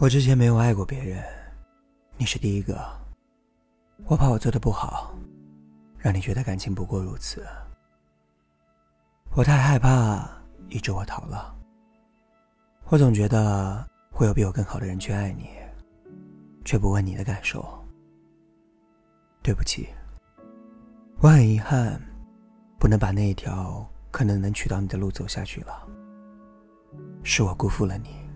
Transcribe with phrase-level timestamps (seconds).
[0.00, 1.20] 我之前没有爱过别人，
[2.16, 2.78] 你是第一个。
[4.06, 5.12] 我怕我做的不好，
[5.98, 7.44] 让你觉得感情不过如此。
[9.32, 10.24] 我太害怕
[10.68, 11.52] 一直我逃了。
[12.90, 15.50] 我总觉得会有比我更好的人去爱你，
[16.64, 17.66] 却不问你的感受。
[19.42, 19.88] 对不起，
[21.18, 22.00] 我很遗憾，
[22.78, 25.88] 不能把那一条可能能娶到你的路走下去了。
[27.24, 28.27] 是我辜负了你。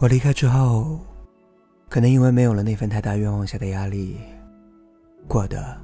[0.00, 1.00] 我离开之后，
[1.88, 4.16] 可能因为没有了那份太大愿望下的压力，
[5.26, 5.76] 过的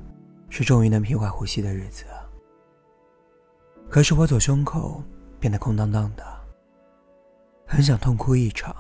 [0.49, 2.05] 是终于能平缓呼吸的日子。
[3.91, 5.03] 可是我左胸口
[5.41, 6.25] 变得空荡荡的，
[7.67, 8.73] 很想痛哭一场，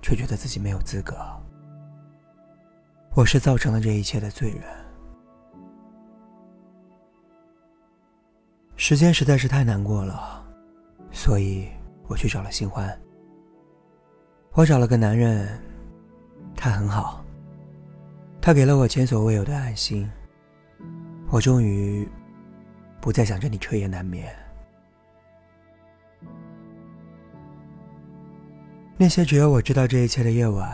[0.00, 1.14] 却觉得自己没有资格。
[3.14, 4.62] 我是造成了这一切的罪人。
[8.74, 10.42] 时间实在是太难过了，
[11.10, 11.68] 所以
[12.08, 12.98] 我去找了新欢。
[14.54, 15.48] 我找了个男人，
[16.54, 17.24] 他很好，
[18.38, 20.06] 他给了我前所未有的安心。
[21.30, 22.06] 我终于
[23.00, 24.30] 不再想着你彻夜难眠。
[28.98, 30.70] 那些只有我知道这一切的夜晚，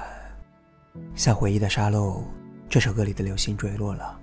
[1.15, 2.25] 像回忆的沙漏，
[2.69, 4.19] 这首歌里的流星坠落了。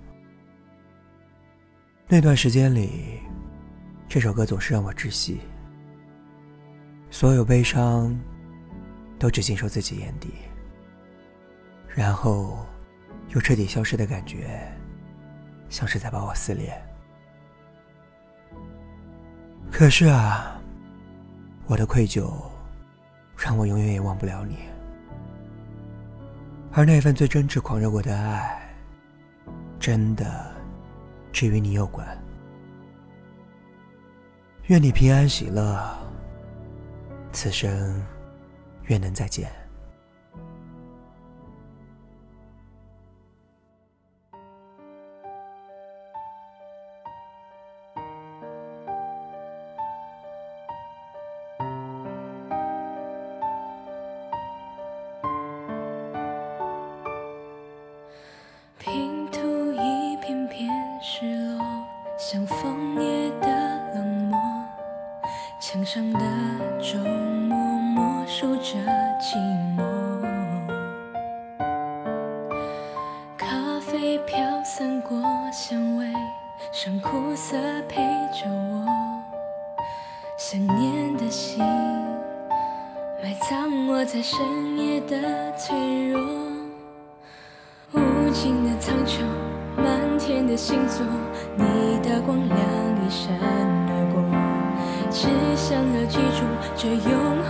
[2.10, 3.22] 那段时间里，
[4.10, 5.40] 这首歌总是让我窒息，
[7.10, 8.14] 所有悲伤。
[9.18, 10.34] 都只尽收自己眼底，
[11.88, 12.66] 然后
[13.30, 14.72] 又彻底消失的感觉，
[15.70, 16.80] 像是在把我撕裂。
[19.72, 20.60] 可是啊，
[21.66, 22.32] 我的愧疚
[23.38, 24.58] 让我永远也忘不了你，
[26.72, 28.70] 而那份最真挚、狂热过的爱，
[29.80, 30.52] 真的
[31.34, 32.06] 只与你有关。
[34.68, 35.78] 愿你平安喜乐，
[37.32, 38.02] 此生。
[38.88, 39.50] 愿能再见。
[58.78, 60.70] 拼图一片片
[61.02, 61.66] 失落，
[62.20, 63.48] 像枫叶的
[63.96, 64.40] 冷漠，
[65.60, 66.20] 墙上的
[66.82, 67.45] 钟。
[68.38, 68.64] 数着
[69.18, 69.38] 寂
[69.78, 69.82] 寞，
[73.38, 75.18] 咖啡飘散过
[75.54, 76.06] 香味，
[76.74, 77.56] 剩苦涩
[77.88, 78.02] 陪
[78.34, 78.86] 着我。
[80.38, 81.64] 想念的心
[83.24, 84.38] 埋葬我在深
[84.78, 85.16] 夜的
[85.58, 86.22] 脆弱。
[87.94, 89.22] 无尽的苍穹，
[89.78, 91.06] 满天的星座，
[91.56, 91.64] 你
[92.04, 93.34] 的光亮一闪
[93.88, 94.22] 而过，
[95.10, 96.44] 只想要记住
[96.76, 97.45] 这永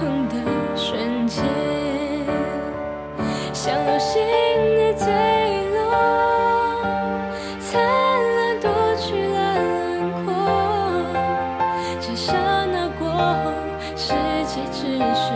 [13.95, 14.13] 世
[14.45, 15.31] 界只是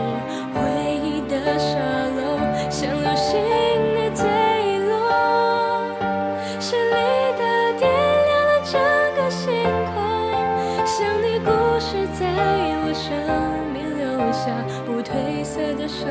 [0.53, 0.59] 回
[1.03, 1.77] 忆的沙
[2.17, 2.19] 漏，
[2.69, 3.27] 像流星
[3.95, 4.23] 的坠
[4.87, 4.91] 落，
[6.59, 6.95] 绚丽
[7.37, 7.41] 的
[7.77, 8.73] 点亮了整
[9.15, 9.47] 个星
[9.93, 9.95] 空，
[10.85, 11.87] 像你故事
[12.19, 12.21] 在
[12.83, 13.07] 我生
[13.73, 14.43] 命留下
[14.85, 14.99] 不。
[15.01, 16.07] 褪色的伤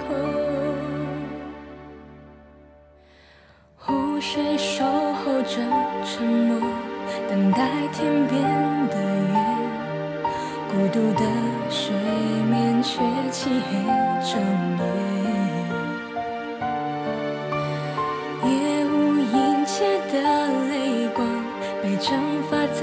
[0.00, 0.14] 口，
[3.76, 5.60] 湖水守候着
[6.04, 6.58] 沉默，
[7.28, 8.42] 等待天边
[8.88, 9.11] 的。
[10.72, 11.22] 孤独的
[11.68, 11.92] 水
[12.50, 12.98] 面却
[13.30, 13.76] 漆黑
[14.24, 14.40] 整
[14.78, 14.82] 夜，
[18.48, 18.50] 夜
[18.86, 20.14] 无垠切的
[20.70, 20.72] 泪
[21.08, 21.28] 光
[21.82, 22.18] 被蒸
[22.50, 22.80] 发在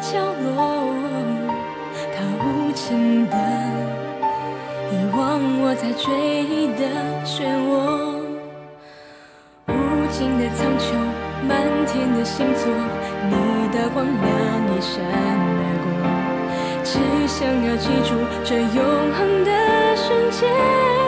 [0.00, 0.22] 角
[0.54, 0.86] 落，
[2.14, 2.16] 它
[2.46, 3.34] 无情的。
[4.92, 5.20] 遗忘
[5.62, 6.86] 我在追忆的
[7.26, 8.22] 漩涡，
[9.66, 9.70] 无
[10.12, 10.94] 尽的苍穹，
[11.48, 11.50] 满
[11.86, 12.72] 天的星座，
[13.28, 13.34] 你
[13.76, 14.22] 的光亮
[14.68, 15.90] 一闪而过，
[16.92, 18.14] 只想要记住
[18.44, 18.84] 这永
[19.14, 21.01] 恒的瞬间，